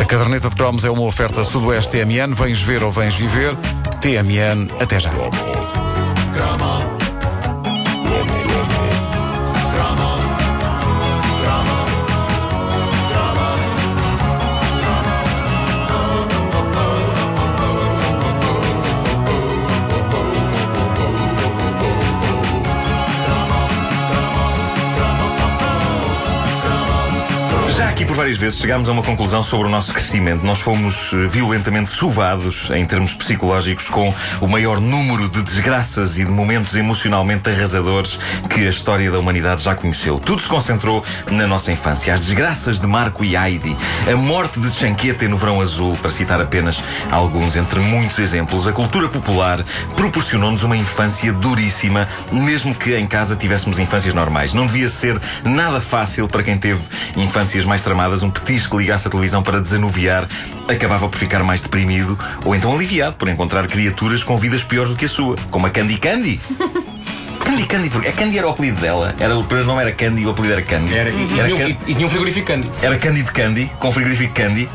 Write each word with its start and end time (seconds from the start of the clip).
A 0.00 0.04
caderneta 0.04 0.48
de 0.48 0.56
cromos 0.56 0.84
é 0.84 0.90
uma 0.90 1.02
oferta 1.02 1.44
Sudoeste 1.44 1.90
TMN. 1.90 2.34
Vens 2.34 2.60
ver 2.60 2.82
ou 2.82 2.90
vens 2.90 3.14
viver? 3.14 3.54
TMN, 4.00 4.68
até 4.80 4.98
já. 4.98 5.10
Aqui 27.98 28.06
por 28.06 28.14
várias 28.14 28.36
vezes 28.36 28.60
chegámos 28.60 28.88
a 28.88 28.92
uma 28.92 29.02
conclusão 29.02 29.42
sobre 29.42 29.66
o 29.66 29.70
nosso 29.70 29.92
crescimento. 29.92 30.46
Nós 30.46 30.60
fomos 30.60 31.12
eh, 31.12 31.26
violentamente 31.26 31.90
sovados 31.90 32.70
em 32.70 32.84
termos 32.84 33.12
psicológicos 33.12 33.88
com 33.88 34.14
o 34.40 34.46
maior 34.46 34.80
número 34.80 35.28
de 35.28 35.42
desgraças 35.42 36.16
e 36.16 36.24
de 36.24 36.30
momentos 36.30 36.76
emocionalmente 36.76 37.50
arrasadores 37.50 38.20
que 38.48 38.68
a 38.68 38.70
história 38.70 39.10
da 39.10 39.18
humanidade 39.18 39.64
já 39.64 39.74
conheceu. 39.74 40.20
Tudo 40.20 40.40
se 40.40 40.46
concentrou 40.46 41.02
na 41.28 41.48
nossa 41.48 41.72
infância. 41.72 42.14
As 42.14 42.20
desgraças 42.20 42.78
de 42.78 42.86
Marco 42.86 43.24
e 43.24 43.34
Heidi, 43.34 43.76
a 44.08 44.14
morte 44.14 44.60
de 44.60 44.70
Chanquete 44.70 45.26
no 45.26 45.36
Verão 45.36 45.60
Azul, 45.60 45.96
para 45.96 46.12
citar 46.12 46.40
apenas 46.40 46.80
alguns 47.10 47.56
entre 47.56 47.80
muitos 47.80 48.20
exemplos, 48.20 48.68
a 48.68 48.72
cultura 48.72 49.08
popular 49.08 49.64
proporcionou-nos 49.96 50.62
uma 50.62 50.76
infância 50.76 51.32
duríssima, 51.32 52.06
mesmo 52.30 52.76
que 52.76 52.94
em 52.94 53.08
casa 53.08 53.34
tivéssemos 53.34 53.80
infâncias 53.80 54.14
normais. 54.14 54.54
Não 54.54 54.68
devia 54.68 54.88
ser 54.88 55.20
nada 55.42 55.80
fácil 55.80 56.28
para 56.28 56.44
quem 56.44 56.56
teve 56.56 56.80
infâncias 57.16 57.64
mais 57.64 57.87
tramadas, 57.88 58.22
um 58.22 58.30
petisco 58.30 58.76
que 58.76 58.82
ligasse 58.82 59.08
a 59.08 59.10
televisão 59.10 59.42
para 59.42 59.60
desanuviar, 59.60 60.28
acabava 60.68 61.08
por 61.08 61.18
ficar 61.18 61.42
mais 61.42 61.62
deprimido 61.62 62.18
ou 62.44 62.54
então 62.54 62.70
aliviado 62.72 63.16
por 63.16 63.28
encontrar 63.28 63.66
criaturas 63.66 64.22
com 64.22 64.36
vidas 64.36 64.62
piores 64.62 64.90
do 64.90 64.96
que 64.96 65.06
a 65.06 65.08
sua, 65.08 65.36
como 65.50 65.66
a 65.66 65.70
Candy 65.70 65.96
Candy. 65.96 66.38
Candy 67.42 67.64
Candy, 67.64 67.88
porque 67.88 68.08
a 68.08 68.12
Candy 68.12 68.36
era 68.36 68.46
o 68.46 68.50
apelido 68.50 68.78
dela. 68.78 69.14
Era, 69.18 69.34
o 69.38 69.42
primeiro 69.42 69.66
nome 69.70 69.80
era 69.80 69.90
Candy 69.92 70.20
e 70.20 70.26
o 70.26 70.30
apelido 70.30 70.52
era 70.52 70.62
Candy. 70.62 70.94
Era, 70.94 71.08
e, 71.08 71.38
era, 71.38 71.48
tinha, 71.48 71.54
um- 71.54 71.58
Can- 71.58 71.68
e, 71.86 71.90
e 71.92 71.94
tinha 71.94 72.06
um 72.06 72.10
frigorífico 72.10 72.46
Candy. 72.46 72.68
era 72.82 72.98
Candy 72.98 73.22
de 73.22 73.32
Candy, 73.32 73.72
com 73.78 73.90
frigorífico 73.90 74.34
Candy. 74.34 74.68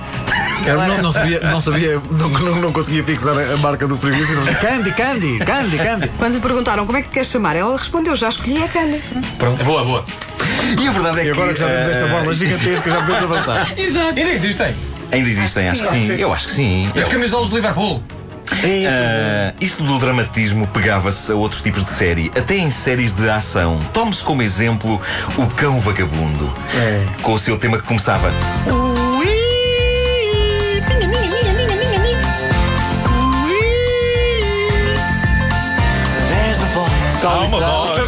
Eu 0.66 0.78
não, 0.82 1.02
não 1.04 1.12
sabia, 1.12 1.40
não, 1.42 1.62
sabia 1.62 2.02
não, 2.10 2.30
não, 2.30 2.56
não 2.62 2.72
conseguia 2.72 3.04
fixar 3.04 3.38
a, 3.38 3.58
marca 3.58 3.88
do 3.88 3.96
frigorífico. 3.96 4.42
Candy, 4.60 4.92
Candy, 4.94 5.38
Candy, 5.40 5.78
Candy. 5.78 6.08
Quando 6.18 6.34
lhe 6.34 6.40
perguntaram 6.40 6.86
como 6.88 6.98
é 6.98 7.02
que 7.04 7.10
te 7.10 7.14
queres 7.14 7.30
chamar, 7.30 7.56
ela 7.56 7.78
respondeu: 7.78 8.16
já 8.16 8.30
escolhi 8.30 8.64
a 8.64 8.68
Candy. 8.68 9.04
É 9.60 9.64
boa, 9.64 9.84
boa. 9.84 10.06
E 10.80 10.88
a 10.88 10.92
verdade 10.92 11.20
é 11.22 11.26
E 11.26 11.32
agora 11.32 11.54
que 11.54 11.60
já 11.60 11.68
temos 11.70 11.88
esta 11.88 12.06
eh, 12.06 12.08
borla 12.08 12.34
gigantesca, 12.34 12.90
já 12.90 13.02
podemos 13.02 13.24
avançar. 13.24 13.74
Ainda 13.78 14.32
existem. 14.32 14.76
Ainda 15.12 15.30
existem, 15.30 15.70
acho 15.70 15.84
que 15.84 15.90
sim. 15.90 16.16
Eu 16.16 16.34
acho 16.34 16.48
que 16.48 16.54
sim. 16.54 16.92
As 16.96 17.08
camisolas 17.08 17.50
do 17.50 17.56
Liverpool. 17.56 18.02
Ah, 18.88 19.54
isto 19.60 19.84
do 19.84 19.98
dramatismo 20.00 20.68
pegava-se 20.68 21.32
a 21.32 21.36
outros 21.36 21.62
tipos 21.62 21.84
de 21.84 21.92
série, 21.92 22.32
até 22.36 22.58
em 22.58 22.70
séries 22.70 23.14
de 23.14 23.30
ação. 23.30 23.80
Tome-se 23.94 24.24
como 24.24 24.42
exemplo 24.42 25.02
o 25.38 25.48
Cão 25.56 25.80
Vagabundo, 25.80 26.52
com 27.22 27.34
o 27.34 27.40
seu 27.40 27.58
tema 27.58 27.78
que 27.78 27.86
começava. 27.86 28.32
Voz. 36.74 38.00
Ah, 38.00 38.03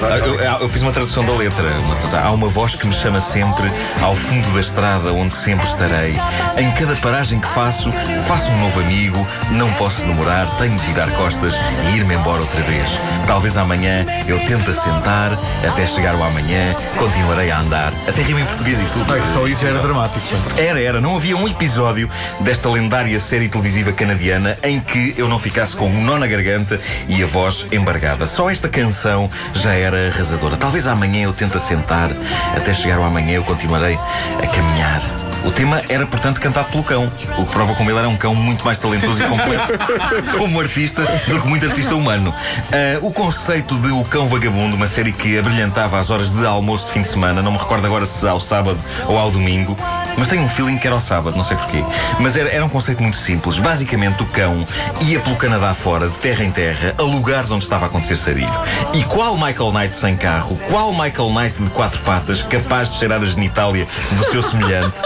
Eu, 0.00 0.34
eu- 0.36 0.58
eu 0.60 0.68
fiz 0.68 0.82
uma 0.82 0.92
tradução 0.92 1.24
da 1.24 1.32
letra. 1.32 1.64
Uma 1.84 1.94
tradução. 1.96 2.24
Há 2.24 2.30
uma 2.30 2.48
voz 2.48 2.74
que 2.74 2.86
me 2.86 2.94
chama 2.94 3.20
sempre 3.20 3.70
ao 4.00 4.14
fundo 4.14 4.48
da 4.54 4.60
estrada 4.60 5.12
onde 5.12 5.32
sempre 5.34 5.66
estarei. 5.66 6.14
Em 6.56 6.70
cada 6.72 6.94
paragem 6.96 7.40
que 7.40 7.48
faço, 7.48 7.90
faço 8.26 8.48
um 8.50 8.60
novo 8.60 8.80
amigo. 8.80 9.26
Não 9.50 9.70
posso 9.72 10.02
demorar, 10.02 10.46
tenho 10.58 10.76
de 10.76 10.86
virar 10.86 11.10
costas 11.12 11.54
e 11.92 11.96
ir-me 11.96 12.14
embora 12.14 12.40
outra 12.40 12.60
vez. 12.62 12.88
Talvez 13.26 13.56
amanhã 13.56 14.06
eu 14.26 14.38
tente 14.46 14.70
assentar, 14.70 15.32
até 15.66 15.86
chegar 15.86 16.14
o 16.14 16.22
amanhã, 16.22 16.74
continuarei 16.96 17.50
a 17.50 17.58
andar. 17.60 17.92
Até 18.08 18.22
rima 18.22 18.40
em 18.40 18.46
português 18.46 18.80
e 18.80 18.84
tudo. 18.86 19.14
É 19.16 19.20
que 19.20 19.28
só 19.28 19.46
isso 19.46 19.62
já 19.62 19.68
era 19.68 19.80
dramático. 19.80 20.24
Era, 20.56 20.80
era. 20.80 21.00
Não 21.00 21.16
havia 21.16 21.36
um 21.36 21.46
episódio 21.48 22.08
desta 22.40 22.68
lendária 22.70 23.18
série 23.20 23.48
televisiva 23.48 23.92
canadiana 23.92 24.56
em 24.62 24.78
que 24.80 25.14
eu 25.18 25.28
não 25.28 25.38
ficasse 25.38 25.74
com 25.76 25.88
um 25.88 26.02
nó 26.04 26.16
na 26.18 26.26
garganta 26.26 26.80
e 27.08 27.22
a 27.22 27.26
voz 27.26 27.66
embargada. 27.72 28.26
Só 28.26 28.48
esta 28.48 28.68
canção 28.68 29.28
já 29.54 29.72
era 29.74 29.87
arrasadora. 29.94 30.56
Talvez 30.56 30.86
amanhã 30.86 31.24
eu 31.24 31.32
tente 31.32 31.56
assentar, 31.56 32.10
até 32.56 32.72
chegar 32.72 32.96
ao 32.96 33.04
amanhã 33.04 33.34
eu 33.34 33.44
continuarei 33.44 33.98
a 34.42 34.46
caminhar. 34.46 35.02
O 35.44 35.52
tema 35.52 35.80
era, 35.88 36.04
portanto, 36.06 36.40
cantado 36.40 36.68
pelo 36.68 36.82
cão, 36.82 37.10
o 37.38 37.46
que 37.46 37.52
prova 37.52 37.74
como 37.74 37.90
ele 37.90 37.98
era 37.98 38.08
um 38.08 38.16
cão 38.16 38.34
muito 38.34 38.64
mais 38.64 38.78
talentoso 38.78 39.22
e 39.22 39.26
completo 39.26 39.72
como 40.36 40.60
artista 40.60 41.02
do 41.26 41.40
que 41.40 41.48
muito 41.48 41.64
artista 41.64 41.94
humano. 41.94 42.34
Ah, 42.72 42.98
o 43.02 43.12
conceito 43.12 43.76
de 43.76 43.90
O 43.92 44.04
Cão 44.04 44.26
Vagabundo, 44.26 44.76
uma 44.76 44.86
série 44.86 45.12
que 45.12 45.38
abrilhantava 45.38 45.98
às 45.98 46.10
horas 46.10 46.30
de 46.30 46.44
almoço 46.44 46.86
de 46.86 46.92
fim 46.92 47.02
de 47.02 47.08
semana, 47.08 47.40
não 47.40 47.52
me 47.52 47.58
recordo 47.58 47.86
agora 47.86 48.04
se 48.04 48.26
ao 48.26 48.40
sábado 48.40 48.78
ou 49.06 49.16
ao 49.16 49.30
domingo, 49.30 49.78
mas 50.18 50.28
tenho 50.28 50.42
um 50.42 50.48
feeling 50.48 50.76
que 50.78 50.86
era 50.86 50.94
ao 50.94 51.00
sábado, 51.00 51.36
não 51.36 51.44
sei 51.44 51.56
porquê. 51.56 51.82
Mas 52.20 52.36
era, 52.36 52.50
era 52.50 52.64
um 52.64 52.68
conceito 52.68 53.02
muito 53.02 53.16
simples. 53.16 53.58
Basicamente, 53.58 54.22
o 54.22 54.26
cão 54.26 54.66
ia 55.02 55.20
pelo 55.20 55.36
Canadá 55.36 55.72
fora, 55.74 56.08
de 56.08 56.16
terra 56.18 56.44
em 56.44 56.50
terra, 56.50 56.94
a 56.98 57.02
lugares 57.02 57.50
onde 57.50 57.64
estava 57.64 57.86
a 57.86 57.88
acontecer 57.88 58.16
sarilho. 58.16 58.52
E 58.92 59.02
qual 59.04 59.36
Michael 59.36 59.72
Knight 59.72 59.94
sem 59.94 60.16
carro, 60.16 60.58
qual 60.68 60.92
Michael 60.92 61.30
Knight 61.32 61.62
de 61.62 61.70
quatro 61.70 62.00
patas, 62.02 62.42
capaz 62.42 62.90
de 62.90 62.98
cheirar 62.98 63.22
a 63.22 63.24
genitália 63.24 63.86
do 64.12 64.24
seu 64.30 64.42
semelhante, 64.42 64.98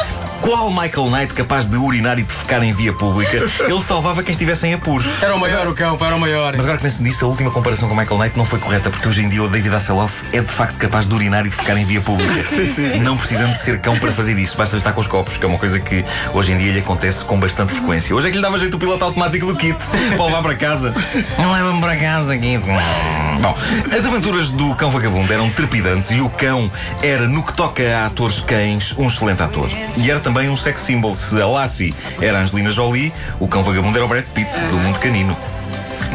qual 0.43 0.71
Michael 0.71 1.09
Knight 1.09 1.35
capaz 1.35 1.69
de 1.69 1.77
urinar 1.77 2.19
e 2.19 2.25
defecar 2.25 2.63
em 2.65 2.73
via 2.73 2.93
pública, 2.93 3.37
ele 3.37 3.83
salvava 3.83 4.25
quem 4.25 4.33
estivesse 4.33 4.67
em 4.67 4.75
apuros. 4.75 5.07
Era 5.23 5.35
o 5.35 5.39
maior, 5.39 5.69
o 5.69 5.75
cão, 5.75 5.97
pá, 5.97 6.07
era 6.07 6.17
o 6.17 6.21
maior. 6.21 6.53
Mas 6.57 6.65
agora 6.65 6.79
que 6.79 6.83
penso 6.83 7.01
nisso, 7.03 7.25
a 7.25 7.29
última 7.29 7.51
comparação 7.51 7.89
com 7.89 7.95
Michael 7.95 8.19
Knight 8.19 8.37
não 8.37 8.45
foi 8.45 8.59
correta, 8.59 8.91
porque 8.91 9.07
hoje 9.07 9.23
em 9.23 9.29
dia 9.29 9.43
o 9.43 9.49
David 9.49 9.73
Hasselhoff 9.73 10.13
é 10.33 10.41
de 10.41 10.53
facto 10.53 10.77
capaz 10.77 11.07
de 11.07 11.15
urinar 11.15 11.47
e 11.47 11.49
de 11.49 11.55
ficar 11.55 11.77
em 11.77 11.85
via 11.85 12.01
pública. 12.01 12.33
Não 13.01 13.17
precisando 13.17 13.53
de 13.53 13.61
ser 13.61 13.79
cão 13.81 13.97
para 13.99 14.13
fazer 14.13 14.39
isso, 14.39 14.57
basta 14.57 14.77
lhe 14.77 14.81
estar 14.81 14.93
com 14.93 15.01
os 15.01 15.07
copos, 15.07 15.37
que 15.37 15.45
é 15.45 15.49
uma 15.49 15.59
coisa 15.59 15.79
que 15.79 16.05
hoje 16.35 16.53
em 16.53 16.59
dia 16.59 16.73
lhe 16.73 16.81
acontece 16.81 17.25
com 17.25 17.39
bastante 17.39 17.73
frequência. 17.73 18.15
Hoje 18.15 18.29
é 18.29 18.31
que 18.31 18.37
lhe 18.37 18.43
dava 18.43 18.59
jeito 18.59 18.75
o 18.75 18.79
piloto 18.79 19.05
automático 19.05 19.47
do 19.47 19.57
kit 19.57 19.77
para 20.17 20.25
levar 20.25 20.43
para 20.43 20.55
casa. 20.57 20.95
Não 21.39 21.53
leva-me 21.53 21.81
para 21.81 21.97
casa, 21.97 22.37
Kit. 22.37 22.63
Bom, 23.41 23.57
as 23.97 24.05
aventuras 24.05 24.51
do 24.51 24.75
cão 24.75 24.91
vagabundo 24.91 25.33
eram 25.33 25.51
trepidantes 25.51 26.11
e 26.11 26.21
o 26.21 26.29
cão 26.29 26.71
era, 27.03 27.27
no 27.29 27.43
que 27.43 27.53
toca 27.53 27.83
a 27.97 28.07
atores 28.07 28.41
cães, 28.41 28.95
um 28.99 29.07
excelente 29.07 29.43
ator. 29.43 29.69
E 29.97 30.11
era 30.11 30.21
também 30.21 30.32
um 30.41 30.57
sex 30.57 30.81
symbol. 30.81 31.15
Se 31.15 31.41
a 31.41 31.47
Lassie 31.47 31.95
era 32.21 32.39
a 32.39 32.43
Angelina 32.43 32.71
Jolie, 32.71 33.13
o 33.39 33.47
cão 33.47 33.63
vagabundo 33.63 33.97
era 33.97 34.05
o 34.05 34.09
Brad 34.09 34.27
Pitt, 34.27 34.51
do 34.71 34.77
mundo 34.79 34.99
canino. 34.99 35.37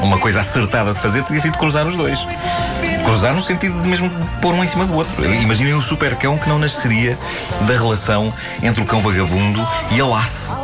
Uma 0.01 0.19
coisa 0.19 0.41
acertada 0.41 0.93
de 0.93 0.99
fazer 0.99 1.23
teria 1.23 1.41
sido 1.41 1.57
cruzar 1.57 1.87
os 1.87 1.95
dois. 1.95 2.25
Cruzar 3.03 3.33
no 3.33 3.41
sentido 3.41 3.81
de 3.81 3.87
mesmo 3.87 4.11
pôr 4.41 4.53
um 4.53 4.63
em 4.63 4.67
cima 4.67 4.85
do 4.85 4.93
outro. 4.93 5.25
Imaginem 5.25 5.73
um 5.73 5.81
super 5.81 6.15
cão 6.15 6.37
que 6.37 6.47
não 6.47 6.59
nasceria 6.59 7.17
da 7.61 7.73
relação 7.73 8.33
entre 8.61 8.81
o 8.81 8.85
cão 8.85 8.99
vagabundo 8.99 9.65
e 9.91 9.99
a 9.99 10.05
laço. 10.05 10.55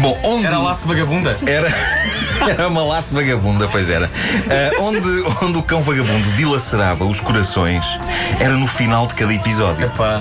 Bom, 0.00 0.16
onde. 0.22 0.46
Era 0.46 0.58
laço 0.58 0.86
vagabunda. 0.86 1.36
Era, 1.46 1.74
era 2.46 2.68
uma 2.68 2.84
laço 2.84 3.14
vagabunda, 3.14 3.66
pois 3.68 3.88
era. 3.88 4.08
Ah, 4.48 4.80
onde, 4.80 5.08
onde 5.42 5.58
o 5.58 5.62
cão 5.62 5.82
vagabundo 5.82 6.30
dilacerava 6.32 7.04
os 7.04 7.20
corações 7.20 7.84
era 8.38 8.54
no 8.54 8.66
final 8.66 9.06
de 9.06 9.14
cada 9.14 9.32
episódio. 9.32 9.86
Epá. 9.86 10.20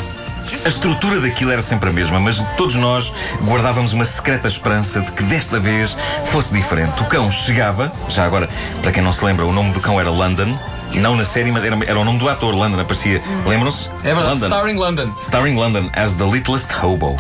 A 0.65 0.67
estrutura 0.69 1.19
daquilo 1.19 1.51
era 1.51 1.61
sempre 1.61 1.89
a 1.89 1.93
mesma, 1.93 2.19
mas 2.19 2.43
todos 2.55 2.75
nós 2.75 3.13
guardávamos 3.45 3.93
uma 3.93 4.05
secreta 4.05 4.47
esperança 4.47 5.01
de 5.01 5.11
que 5.11 5.23
desta 5.23 5.59
vez 5.59 5.97
fosse 6.31 6.53
diferente. 6.53 7.01
O 7.01 7.05
cão 7.05 7.29
chegava, 7.29 7.91
já 8.07 8.25
agora, 8.25 8.49
para 8.81 8.91
quem 8.91 9.03
não 9.03 9.11
se 9.11 9.23
lembra, 9.23 9.45
o 9.45 9.51
nome 9.51 9.71
do 9.73 9.79
cão 9.79 9.99
era 9.99 10.09
London. 10.09 10.57
Não 10.93 11.15
na 11.15 11.25
série, 11.25 11.51
mas 11.51 11.63
era, 11.63 11.77
era 11.85 11.99
o 11.99 12.05
nome 12.05 12.17
do 12.17 12.29
ator, 12.29 12.55
London, 12.55 12.79
aparecia. 12.79 13.21
Lembram-se? 13.45 13.89
É 14.03 14.13
verdade, 14.13 14.29
London. 14.29 14.47
Starring 14.47 14.77
London. 14.77 15.13
Starring 15.21 15.55
London 15.55 15.89
as 15.93 16.13
the 16.13 16.23
littlest 16.23 16.71
hobo. 16.71 17.17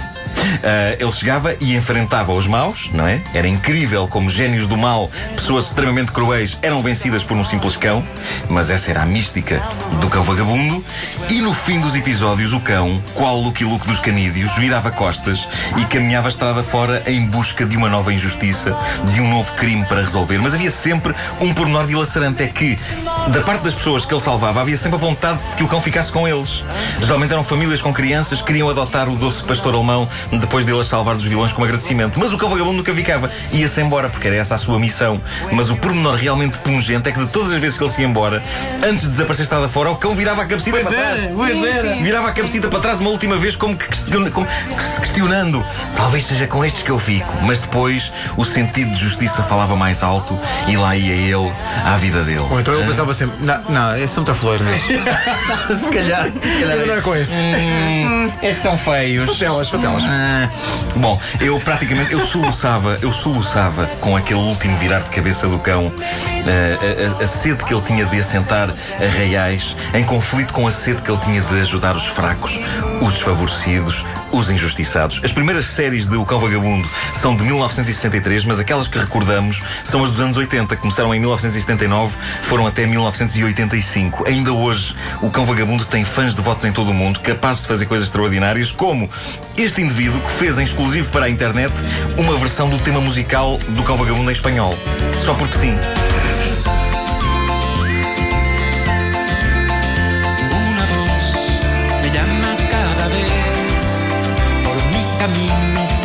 Ah, 0.63 0.95
ele 0.99 1.11
chegava 1.11 1.55
e 1.59 1.75
enfrentava 1.75 2.33
os 2.33 2.47
maus, 2.47 2.89
não 2.93 3.07
é? 3.07 3.21
Era 3.33 3.47
incrível 3.47 4.07
como 4.07 4.29
génios 4.29 4.67
do 4.67 4.77
mal, 4.77 5.09
pessoas 5.35 5.67
extremamente 5.67 6.11
cruéis, 6.11 6.57
eram 6.61 6.81
vencidas 6.81 7.23
por 7.23 7.35
um 7.37 7.43
simples 7.43 7.75
cão, 7.77 8.03
mas 8.49 8.69
essa 8.69 8.91
era 8.91 9.03
a 9.03 9.05
mística 9.05 9.61
do 10.01 10.07
cão 10.09 10.23
vagabundo. 10.23 10.83
E 11.29 11.41
no 11.41 11.53
fim 11.53 11.79
dos 11.79 11.95
episódios, 11.95 12.53
o 12.53 12.59
cão, 12.59 13.01
qual 13.13 13.39
Lucky 13.39 13.63
Luke 13.63 13.87
dos 13.87 13.99
canídeos, 13.99 14.53
virava 14.55 14.91
costas 14.91 15.47
e 15.77 15.85
caminhava 15.85 16.27
a 16.27 16.31
estrada 16.31 16.63
fora 16.63 17.03
em 17.07 17.25
busca 17.25 17.65
de 17.65 17.75
uma 17.75 17.89
nova 17.89 18.13
injustiça, 18.13 18.75
de 19.13 19.21
um 19.21 19.29
novo 19.29 19.51
crime 19.53 19.85
para 19.85 20.01
resolver. 20.01 20.37
Mas 20.39 20.53
havia 20.53 20.71
sempre 20.71 21.13
um 21.39 21.53
pormenor 21.53 21.85
dilacerante: 21.85 22.43
é 22.43 22.47
que 22.47 22.77
Da 23.33 23.41
parte 23.41 23.61
das 23.63 23.73
pessoas 23.73 24.05
que 24.05 24.13
ele 24.13 24.21
salvava, 24.21 24.61
havia 24.61 24.77
sempre 24.77 24.95
a 24.95 24.99
vontade 24.99 25.37
de 25.51 25.57
que 25.57 25.63
o 25.63 25.67
cão 25.67 25.81
ficasse 25.81 26.11
com 26.11 26.27
eles. 26.27 26.63
Geralmente 27.01 27.31
eram 27.33 27.43
famílias 27.43 27.81
com 27.81 27.93
crianças 27.93 28.39
que 28.39 28.47
queriam 28.47 28.69
adotar 28.69 29.09
o 29.09 29.15
doce 29.15 29.43
pastor 29.43 29.75
alemão 29.75 30.07
depois 30.31 30.65
dele 30.65 30.79
as 30.79 30.87
salvar 30.87 31.15
dos 31.15 31.25
vilões 31.25 31.51
como 31.51 31.65
agradecimento. 31.65 32.17
Mas 32.17 32.31
o 32.33 32.37
cão 32.37 32.49
vagabundo 32.49 32.77
nunca 32.77 32.93
ficava. 32.93 33.29
Ia-se 33.51 33.81
embora, 33.81 34.07
porque 34.09 34.27
era 34.27 34.37
essa 34.37 34.55
a 34.55 34.57
sua 34.57 34.79
missão. 34.79 35.19
Mas 35.51 35.69
o 35.69 35.75
pormenor 35.75 36.15
realmente 36.15 36.57
pungente 36.59 37.09
é 37.09 37.11
que 37.11 37.19
de 37.23 37.29
todas 37.31 37.51
as 37.51 37.59
vezes 37.59 37.77
que 37.77 37.83
ele 37.83 37.91
se 37.91 38.01
ia 38.01 38.07
embora, 38.07 38.41
antes 38.81 39.01
de 39.03 39.09
desaparecer 39.11 39.43
estrada 39.43 39.67
fora, 39.67 39.91
o 39.91 39.95
cão 39.97 40.15
virava 40.15 40.43
a 40.43 40.45
cabecita 40.45 40.71
Pois 40.71 40.87
para 40.87 40.97
era, 40.97 41.15
trás. 41.17 41.35
pois 41.35 41.53
Sim, 41.53 41.67
era. 41.67 41.95
Virava 41.97 42.29
a 42.29 42.31
cabecita 42.31 42.67
para 42.69 42.79
trás 42.79 42.99
uma 42.99 43.09
última 43.09 43.35
vez, 43.35 43.55
como 43.57 43.75
que, 43.75 43.87
questiona- 43.89 44.31
como 44.31 44.47
questionando. 44.99 45.63
Talvez 45.95 46.25
seja 46.25 46.47
com 46.47 46.63
estes 46.63 46.81
que 46.83 46.91
eu 46.91 46.99
fico. 46.99 47.27
Mas 47.43 47.59
depois 47.59 48.11
o 48.37 48.45
sentido 48.45 48.91
de 48.91 48.99
justiça 49.03 49.43
falava 49.43 49.75
mais 49.75 50.01
alto 50.01 50.37
e 50.67 50.77
lá 50.77 50.95
ia 50.95 51.13
ele 51.13 51.51
à 51.85 51.97
vida 51.97 52.23
dele. 52.23 52.39
Ou 52.49 52.59
então 52.59 52.73
ele 52.73 52.85
pensava 52.85 53.13
sempre: 53.17 53.45
Não, 53.45 53.61
não 53.69 53.95
esses 53.95 54.11
são 54.11 54.23
muito 54.23 54.39
flores. 54.39 54.65
se 54.77 55.89
calhar, 55.93 56.25
se 56.27 56.39
calhar. 56.61 56.85
Não 56.87 56.95
é 56.95 57.01
com 57.01 57.15
estes. 57.15 57.37
Hum, 57.37 58.31
estes 58.41 58.63
são 58.63 58.77
feios. 58.77 59.25
Fatelas, 59.37 59.69
fatelas. 59.69 60.03
Ah, 60.05 60.49
Bom, 60.95 61.19
eu 61.39 61.59
praticamente 61.59 62.11
eu 62.13 62.25
soluçava, 62.25 62.97
eu 63.01 63.11
soluçava 63.11 63.85
com 63.99 64.15
aquele 64.15 64.39
último 64.39 64.75
virar 64.77 64.99
de 64.99 65.09
cabeça 65.09 65.47
do 65.47 65.59
cão 65.59 65.91
ah, 65.97 67.19
a, 67.19 67.21
a- 67.21 67.23
a 67.23 67.27
sede 67.27 67.63
que 67.63 67.73
ele 67.73 67.81
tinha 67.83 68.05
de 68.05 68.19
assentar 68.19 68.69
arraiais 68.99 69.75
em 69.93 70.03
conflito 70.03 70.53
com 70.53 70.67
a 70.67 70.71
sede 70.71 71.01
que 71.01 71.11
ele 71.11 71.19
tinha 71.21 71.41
de 71.41 71.61
ajudar 71.61 71.95
os 71.95 72.05
fracos, 72.05 72.59
os 73.01 73.13
desfavorecidos, 73.13 74.05
os 74.31 74.49
injustiçados. 74.49 75.21
As 75.23 75.31
primeiras 75.31 75.65
séries 75.65 76.07
de 76.07 76.15
O 76.17 76.25
Cão 76.25 76.39
Vagabundo 76.39 76.87
são 77.13 77.35
de 77.35 77.43
1963, 77.43 78.45
mas 78.45 78.59
aquelas 78.59 78.87
que 78.87 78.97
recordamos 78.97 79.61
são 79.83 80.03
as 80.03 80.09
dos 80.11 80.19
anos 80.19 80.37
80, 80.37 80.75
que 80.75 80.81
começaram 80.81 81.13
em 81.13 81.19
1979, 81.19 82.15
foram 82.43 82.65
até 82.67 82.85
1985. 83.11 84.27
Ainda 84.27 84.51
hoje, 84.51 84.95
O 85.21 85.29
Cão 85.29 85.45
Vagabundo 85.45 85.85
tem 85.85 86.03
fãs 86.03 86.35
devotos 86.35 86.65
em 86.65 86.71
todo 86.71 86.91
o 86.91 86.93
mundo, 86.93 87.19
capazes 87.19 87.61
de 87.61 87.67
fazer 87.67 87.85
coisas 87.85 88.07
extraordinárias, 88.07 88.71
como 88.71 89.09
este 89.55 89.81
indivíduo 89.81 90.19
que 90.21 90.31
fez 90.31 90.57
em 90.59 90.63
exclusivo 90.63 91.09
para 91.11 91.25
a 91.25 91.29
internet 91.29 91.73
uma 92.17 92.37
versão 92.37 92.69
do 92.69 92.77
tema 92.79 92.99
musical 92.99 93.57
do 93.69 93.83
Cão 93.83 93.97
Vagabundo 93.97 94.29
em 94.29 94.33
espanhol. 94.33 94.73
Só 95.23 95.33
porque 95.33 95.57
sim. 95.57 95.73
Una 100.51 100.85
voz 100.85 101.35
me 102.01 102.09
llama 102.09 102.57
cada 102.69 103.07
vez 103.07 104.01
por 104.63 104.75
mi 104.91 105.05
camino. 105.19 105.96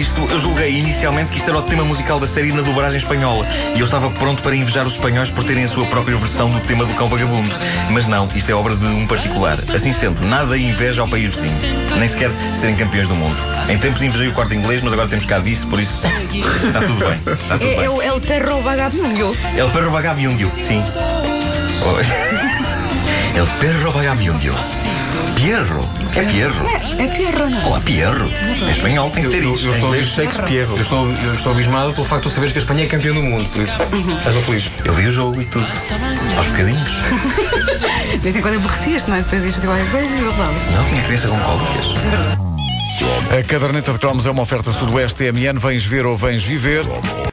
Isto, 0.00 0.20
eu 0.30 0.38
julguei 0.38 0.70
inicialmente 0.78 1.30
que 1.32 1.38
isto 1.38 1.48
era 1.50 1.58
o 1.58 1.62
tema 1.62 1.84
musical 1.84 2.18
da 2.18 2.26
série 2.26 2.52
na 2.52 2.62
dublagem 2.62 2.98
espanhola. 2.98 3.46
E 3.74 3.78
eu 3.78 3.84
estava 3.84 4.08
pronto 4.10 4.42
para 4.42 4.54
invejar 4.56 4.86
os 4.86 4.94
espanhóis 4.94 5.28
por 5.30 5.44
terem 5.44 5.64
a 5.64 5.68
sua 5.68 5.84
própria 5.86 6.16
versão 6.16 6.48
do 6.50 6.60
tema 6.60 6.84
do 6.84 6.94
Cão 6.94 7.06
Vagabundo. 7.06 7.50
Mas 7.90 8.06
não, 8.08 8.28
isto 8.34 8.50
é 8.50 8.54
obra 8.54 8.74
de 8.76 8.86
um 8.86 9.06
particular. 9.06 9.52
Assim 9.74 9.92
sendo, 9.92 10.24
nada 10.26 10.56
inveja 10.56 11.02
ao 11.02 11.08
país 11.08 11.34
vizinho. 11.34 11.54
Nem 11.98 12.08
sequer 12.08 12.30
serem 12.54 12.76
campeões 12.76 13.06
do 13.06 13.14
mundo. 13.14 13.36
Em 13.68 13.78
tempos 13.78 14.02
invejei 14.02 14.28
o 14.28 14.32
corte 14.32 14.54
inglês, 14.54 14.80
mas 14.82 14.92
agora 14.92 15.08
temos 15.08 15.24
cá 15.26 15.38
disso, 15.38 15.66
por 15.66 15.78
isso 15.80 16.06
está 16.64 16.80
tudo 16.80 17.04
bem. 17.06 17.20
Está 17.34 17.58
tudo 17.58 17.64
É, 17.70 17.76
bem. 17.76 17.84
é 17.84 17.90
o 17.90 18.02
El 18.02 18.20
Perro 18.20 18.60
Vagabundo. 18.62 19.36
El 19.56 19.70
perro 19.70 19.90
vagabundo, 19.90 20.50
sim. 20.58 20.82
Oh. 21.82 22.29
El 23.40 23.46
perro 23.58 23.90
vagabundo. 23.90 24.54
Pierro. 25.34 25.88
É 26.14 26.22
Pierro. 26.24 26.66
É, 26.68 27.04
é 27.04 27.08
Pierro, 27.08 27.48
não 27.48 27.58
é? 27.58 27.64
Olá, 27.64 27.80
Pierro. 27.80 28.26
Em 28.28 28.70
espanhol 28.70 29.10
tem 29.10 29.24
que 29.24 29.30
ter 29.30 29.42
Eu, 29.42 29.54
isto. 29.54 29.64
eu 29.66 29.72
estou, 29.72 30.02
Shakespeare. 30.02 30.68
eu, 30.68 30.76
estou, 30.76 31.08
eu 31.10 31.34
estou 31.34 31.52
abismado 31.52 31.94
pelo 31.94 32.06
facto 32.06 32.24
de 32.24 32.28
tu 32.28 32.34
saberes 32.34 32.52
que 32.52 32.58
a 32.58 32.62
Espanha 32.62 32.84
é 32.84 32.86
campeão 32.86 33.14
do 33.14 33.22
mundo. 33.22 33.48
Por 33.48 33.62
isso, 33.62 33.72
estás 34.18 34.34
muito 34.34 34.44
feliz. 34.44 34.70
Eu 34.84 34.92
vi 34.92 35.06
o 35.06 35.10
jogo 35.10 35.40
e 35.40 35.46
tudo. 35.46 35.66
Aos 36.36 36.46
bocadinhos. 36.48 36.88
De 38.12 38.18
vez 38.18 38.36
em 38.36 38.42
quando 38.42 38.56
aborrecias, 38.56 39.06
não 39.06 39.16
é? 39.16 39.20
Depois 39.20 39.42
isto 39.42 39.62
qualquer 39.62 39.90
coisa 39.90 40.06
e 40.06 40.22
voltavas. 40.22 40.66
Não, 40.66 40.84
tinha 40.84 41.02
criança 41.04 41.28
com 41.28 41.38
cólicas. 41.40 41.86
A 43.38 43.42
caderneta 43.42 43.92
de 43.94 43.98
cromos 43.98 44.26
é 44.26 44.30
uma 44.30 44.42
oferta 44.42 44.70
Sudoeste 44.70 45.16
TMN. 45.32 45.58
Vens 45.58 45.86
ver 45.86 46.04
ou 46.04 46.14
vens 46.14 46.44
viver. 46.44 46.84